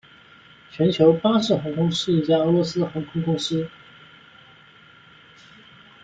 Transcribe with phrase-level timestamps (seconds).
[0.71, 3.69] 全球巴士航空是一家俄罗斯航空公司。